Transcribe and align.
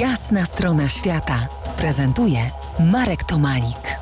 Jasna 0.00 0.44
strona 0.44 0.88
świata 0.88 1.48
prezentuje 1.76 2.38
Marek 2.92 3.24
Tomalik. 3.24 3.98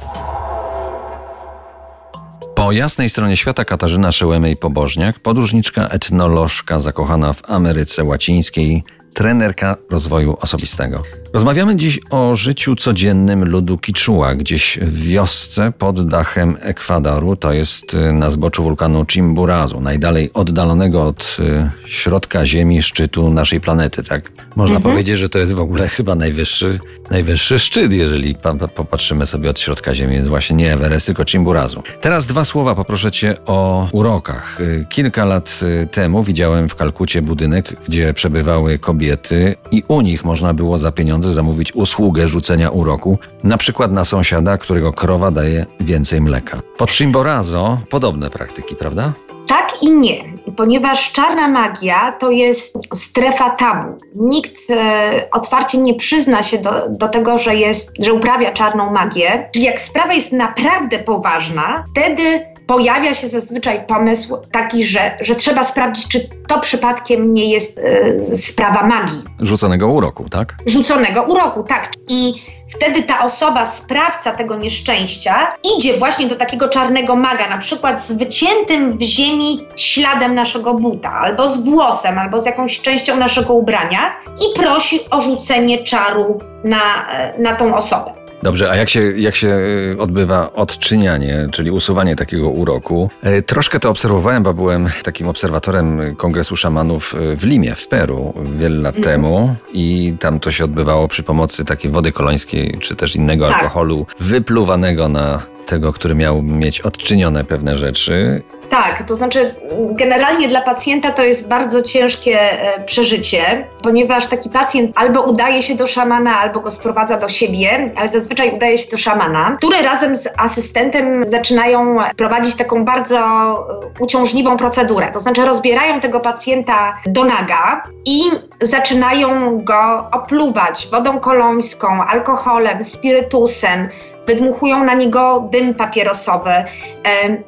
Po 2.55 2.73
jasnej 2.73 3.11
stronie 3.11 3.37
świata 3.37 3.65
Katarzyna 3.65 4.11
Szełemej-Pobożniak, 4.11 5.13
podróżniczka, 5.23 5.89
etnolożka 5.89 6.81
zakochana 6.81 7.33
w 7.33 7.51
Ameryce 7.51 8.05
Łacińskiej, 8.05 8.85
trenerka 9.15 9.77
rozwoju 9.91 10.37
osobistego. 10.41 11.03
Rozmawiamy 11.35 11.77
dziś 11.77 12.01
o 12.11 12.35
życiu 12.35 12.77
codziennym 12.77 13.45
ludu 13.45 13.79
Kiczua, 13.79 14.35
gdzieś 14.35 14.79
w 14.83 15.03
wiosce 15.03 15.73
pod 15.79 16.09
dachem 16.09 16.57
Ekwadoru, 16.61 17.37
to 17.37 17.53
jest 17.53 17.95
y, 17.95 18.13
na 18.13 18.31
zboczu 18.31 18.63
wulkanu 18.63 19.05
Chimborazo, 19.07 19.81
najdalej 19.81 20.31
oddalonego 20.35 21.07
od 21.07 21.37
y, 21.41 21.71
środka 21.91 22.47
Ziemi 22.47 22.83
szczytu 22.83 23.31
naszej 23.31 23.61
planety. 23.61 24.03
Tak 24.03 24.31
można 24.57 24.77
Mhm. 24.77 24.93
powiedzieć, 24.95 25.19
że 25.19 25.29
to 25.29 25.39
jest 25.39 25.53
w 25.53 25.61
ogóle 25.61 25.89
chyba 25.89 26.15
najwyższy, 26.15 26.79
najwyższy 27.11 27.59
szczyt, 27.59 27.93
jeżeli 27.93 28.35
pa- 28.35 28.55
pa- 28.55 28.69
popatrzymy 28.69 29.27
sobie 29.27 29.51
od 29.51 29.61
środka 29.61 29.95
Ziemi, 29.95 30.15
jest 30.15 30.29
właśnie 30.29 30.57
nie 30.57 30.73
Everest, 30.73 31.07
tylko 31.07 31.25
Chimborazo. 31.25 31.83
Teraz 32.01 32.27
dwa 32.27 32.45
słowa 32.45 32.75
poproszę 32.75 33.11
cię 33.13 33.37
o 33.47 33.89
urokach. 33.93 34.61
Y, 34.61 34.87
Kilka 34.89 35.25
lat 35.25 35.61
temu 35.91 36.23
widziałem 36.23 36.69
w 36.69 36.75
Kalkucie 36.75 37.23
budynek, 37.23 37.77
gdzie 37.89 38.15
przebywały 38.15 38.79
kobiety 38.79 39.55
i 39.71 39.83
u 39.89 40.01
nich 40.01 40.25
można 40.25 40.55
było 40.55 40.79
za 40.79 40.93
pieniądze 40.93 41.24
zamówić 41.33 41.75
usługę 41.75 42.29
rzucenia 42.29 42.71
uroku, 42.71 43.19
na 43.43 43.57
przykład 43.57 43.93
na 43.93 44.05
sąsiada, 44.05 44.59
którego 44.59 44.93
krowa 44.93 45.31
daje 45.31 45.67
więcej 45.81 46.21
mleka. 46.21 46.63
Pod 46.77 46.91
Chimborazo 46.91 47.79
podobne 47.91 48.31
praktyki, 48.31 48.77
prawda? 48.77 49.13
Tak 49.47 49.83
i 49.83 49.91
nie, 49.91 50.25
ponieważ 50.57 51.13
czarna 51.13 51.49
magia 51.49 52.13
to 52.13 52.31
jest 52.31 52.97
strefa 52.97 53.51
tabu. 53.51 53.99
Nikt 54.15 54.71
e, 54.71 55.29
otwarcie 55.33 55.79
nie 55.79 55.95
przyzna 55.95 56.43
się 56.43 56.59
do, 56.59 56.71
do 56.89 57.09
tego, 57.09 57.39
że, 57.39 57.57
jest, 57.57 57.93
że 57.99 58.13
uprawia 58.13 58.53
czarną 58.53 58.93
magię. 58.93 59.51
Jak 59.55 59.81
sprawa 59.81 60.13
jest 60.13 60.33
naprawdę 60.33 60.99
poważna, 60.99 61.85
wtedy 61.91 62.54
pojawia 62.67 63.15
się 63.15 63.29
zazwyczaj 63.29 63.87
pomysł 63.87 64.37
taki, 64.51 64.85
że, 64.85 65.17
że 65.21 65.35
trzeba 65.35 65.65
sprawdzić, 65.65 66.09
czy 66.09 66.29
to 66.49 66.61
przypadkiem 66.61 67.35
nie 67.35 67.51
jest 67.51 67.79
e, 67.79 68.37
sprawa 68.37 68.87
magii. 68.87 69.23
Rzuconego 69.41 69.89
uroku, 69.89 70.29
tak? 70.29 70.55
rzuconego 70.67 71.23
uroku, 71.23 71.63
tak. 71.63 71.91
I 72.09 72.35
wtedy 72.69 73.03
ta 73.03 73.25
osoba, 73.25 73.65
sprawca 73.65 74.33
tego 74.33 74.57
nieszczęścia, 74.57 75.53
idzie 75.77 75.97
właśnie 75.97 76.27
do 76.27 76.35
takiego 76.35 76.69
czarnego 76.69 77.17
maga, 77.17 77.49
na 77.49 77.59
przykład 77.59 78.05
z 78.05 78.13
wyciętym 78.13 78.99
w 78.99 79.03
ziemi 79.03 79.67
śladem 79.77 80.35
naszego 80.35 80.75
buta, 80.75 81.13
albo 81.13 81.49
z 81.49 81.65
włosem, 81.65 82.19
albo 82.19 82.41
z 82.41 82.47
jakąś 82.47 82.81
częścią 82.81 83.17
naszego 83.17 83.55
ubrania 83.55 84.17
i 84.27 84.61
prosi 84.61 85.01
o 85.11 85.21
rzucenie 85.21 85.85
czaru 85.85 86.41
na, 86.65 87.09
e, 87.09 87.39
na 87.39 87.57
tą 87.57 87.75
osobę. 87.75 88.24
Dobrze, 88.45 88.71
a 88.71 88.77
jak 88.77 88.89
się, 88.89 89.21
jak 89.21 89.35
się 89.35 89.49
y, 89.49 89.97
odbywa 89.99 90.53
odczynianie, 90.53 91.47
czyli 91.53 91.71
usuwanie 91.71 92.17
takiego 92.17 92.49
uroku? 92.51 93.11
Y, 93.27 93.43
Troszkę 93.43 93.81
to 93.81 93.91
obserwowałem, 93.91 94.43
bo 94.43 94.55
byłem 94.55 94.89
takim 95.03 95.29
obserwatorem 95.29 96.17
Kongresu 96.17 96.57
Szamanów 96.57 97.15
y, 97.33 97.37
w 97.37 97.45
Limie, 97.45 97.75
w 97.75 97.89
Peru, 97.89 98.35
wiele 98.57 98.77
lat 98.83 98.97
Mhm. 98.97 99.05
temu 99.15 99.55
i 99.73 100.15
tam 100.21 100.41
to 100.41 100.51
się 100.51 100.65
odbywało 100.65 101.09
przy 101.09 101.23
pomocy 101.23 101.65
takiej 101.65 101.91
wody 101.91 102.13
kolońskiej, 102.13 102.79
czy 102.81 102.97
też 102.97 103.17
innego 103.17 103.49
Tak. 103.49 103.63
alkoholu 103.63 104.07
wypluwanego 104.21 105.09
na 105.09 105.43
tego, 105.67 105.93
który 105.93 106.15
miał 106.15 106.43
mieć 106.43 106.81
odczynione 106.81 107.45
pewne 107.45 107.77
rzeczy. 107.77 108.43
Tak, 108.75 109.03
to 109.03 109.15
znaczy 109.15 109.55
generalnie 109.91 110.49
dla 110.49 110.61
pacjenta 110.61 111.13
to 111.13 111.25
jest 111.25 111.49
bardzo 111.49 111.83
ciężkie 111.83 112.41
e, 112.41 112.85
przeżycie, 112.85 113.69
ponieważ 113.83 114.27
taki 114.27 114.51
pacjent 114.51 114.93
albo 114.95 115.23
udaje 115.23 115.63
się 115.63 115.75
do 115.75 115.87
szamana, 115.87 116.39
albo 116.39 116.61
go 116.61 116.71
sprowadza 116.71 117.19
do 117.19 117.29
siebie, 117.29 117.91
ale 117.97 118.09
zazwyczaj 118.09 118.57
udaje 118.57 118.79
się 118.79 118.91
do 118.91 118.99
szamana, 118.99 119.57
który 119.59 119.83
razem 119.83 120.17
z 120.17 120.29
asystentem 120.37 121.27
zaczynają 121.27 121.97
prowadzić 122.17 122.57
taką 122.57 122.85
bardzo 122.85 123.19
e, 123.19 124.03
uciążliwą 124.03 124.57
procedurę. 124.57 125.11
To 125.13 125.21
znaczy 125.21 125.45
rozbierają 125.45 126.01
tego 126.01 126.21
pacjenta 126.21 126.97
do 127.07 127.25
naga 127.25 127.83
i 128.07 128.23
zaczynają 128.63 129.59
go 129.65 130.09
opluwać 130.13 130.89
wodą 130.91 131.21
kolońską, 131.21 132.05
alkoholem, 132.05 132.85
spirytusem, 132.85 133.89
wydmuchują 134.27 134.85
na 134.85 134.95
niego 134.95 135.49
dym 135.53 135.75
papierosowy. 135.75 136.51
E, 136.51 136.65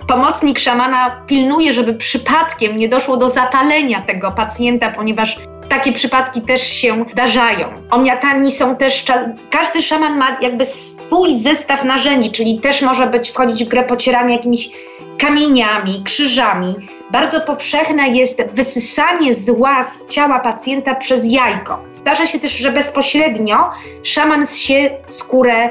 Pomocnik 0.09 0.59
szamana 0.59 1.23
pilnuje, 1.27 1.73
żeby 1.73 1.95
przypadkiem 1.95 2.79
nie 2.79 2.89
doszło 2.89 3.17
do 3.17 3.29
zapalenia 3.29 4.01
tego 4.01 4.33
pacjenta, 4.33 4.93
ponieważ 4.93 5.39
takie 5.69 5.93
przypadki 5.93 6.43
też 6.43 6.63
się 6.63 7.05
zdarzają. 7.13 7.69
Omiatani 7.91 8.51
są 8.51 8.77
też, 8.77 9.05
każdy 9.51 9.83
szaman 9.83 10.19
ma 10.19 10.37
jakby 10.41 10.65
swój 10.65 11.37
zestaw 11.37 11.85
narzędzi, 11.85 12.31
czyli 12.31 12.61
też 12.61 12.83
może 12.83 13.07
być 13.07 13.31
wchodzić 13.31 13.65
w 13.65 13.69
grę 13.69 13.85
pocieranie 13.85 14.35
jakimiś 14.35 14.71
kamieniami, 15.19 16.03
krzyżami. 16.05 16.75
Bardzo 17.11 17.41
powszechne 17.41 18.09
jest 18.09 18.43
wysysanie 18.53 19.35
zła 19.35 19.83
z 19.83 20.07
ciała 20.07 20.41
pacjenta 20.41 20.95
przez 20.95 21.29
jajko. 21.29 21.83
Zdarza 22.01 22.27
się 22.27 22.39
też, 22.39 22.53
że 22.53 22.73
bezpośrednio 22.73 23.71
szaman 24.03 24.47
zsie 24.47 24.91
skórę 25.07 25.71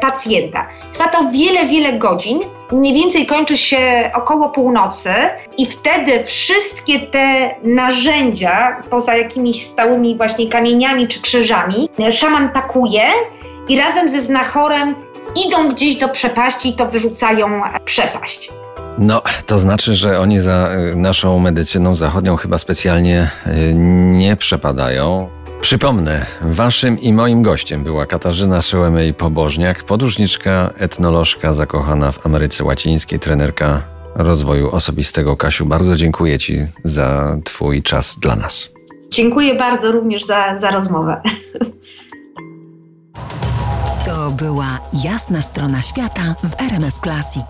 pacjenta. 0.00 0.68
Trwa 0.92 1.08
to 1.08 1.30
wiele, 1.30 1.66
wiele 1.66 1.98
godzin. 1.98 2.40
Mniej 2.72 2.94
więcej 2.94 3.26
kończy 3.26 3.56
się 3.56 4.10
około 4.14 4.48
północy 4.48 5.14
i 5.58 5.66
wtedy 5.66 6.24
wszystkie 6.24 7.00
te 7.00 7.54
narzędzia, 7.62 8.82
poza 8.90 9.16
jakimiś 9.16 9.66
stałymi 9.66 10.16
właśnie 10.16 10.48
kamieniami 10.48 11.08
czy 11.08 11.22
krzyżami, 11.22 11.88
e, 12.00 12.12
szaman 12.12 12.50
pakuje 12.52 13.04
i 13.68 13.76
razem 13.76 14.08
ze 14.08 14.20
znachorem 14.20 14.94
idą 15.46 15.68
gdzieś 15.68 15.96
do 15.96 16.08
przepaści 16.08 16.68
i 16.68 16.72
to 16.72 16.86
wyrzucają 16.86 17.62
przepaść. 17.84 18.50
No, 18.98 19.22
to 19.46 19.58
znaczy, 19.58 19.94
że 19.94 20.20
oni 20.20 20.40
za 20.40 20.70
y, 20.92 20.96
naszą 20.96 21.38
medycyną 21.38 21.94
zachodnią 21.94 22.36
chyba 22.36 22.58
specjalnie 22.58 23.30
y, 23.46 23.74
nie 24.12 24.36
przepadają. 24.36 25.28
Przypomnę, 25.60 26.26
waszym 26.42 27.00
i 27.00 27.12
moim 27.12 27.42
gościem 27.42 27.84
była 27.84 28.06
Katarzyna 28.06 28.58
Szełemej-Pobożniak, 28.58 29.74
podróżniczka, 29.82 30.70
etnolożka 30.78 31.52
zakochana 31.52 32.12
w 32.12 32.26
Ameryce 32.26 32.64
Łacińskiej, 32.64 33.18
trenerka 33.18 33.82
rozwoju 34.14 34.70
osobistego. 34.70 35.36
Kasiu, 35.36 35.66
bardzo 35.66 35.96
dziękuję 35.96 36.38
ci 36.38 36.58
za 36.84 37.36
twój 37.44 37.82
czas 37.82 38.18
dla 38.18 38.36
nas. 38.36 38.68
Dziękuję 39.10 39.54
bardzo 39.54 39.92
również 39.92 40.24
za, 40.24 40.58
za 40.58 40.70
rozmowę. 40.70 41.22
To 44.06 44.30
była 44.30 44.80
jasna 45.04 45.42
strona 45.42 45.82
świata 45.82 46.34
w 46.44 46.62
RMF 46.62 46.94
Classic. 47.02 47.46